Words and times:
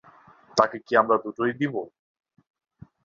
তাকে 0.57 0.77
কি 0.85 0.93
আমরা 1.01 1.17
দুটোই 1.23 1.51
দিবো? 1.59 1.81